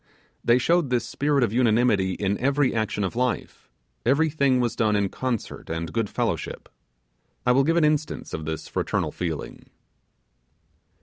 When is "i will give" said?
7.45-7.77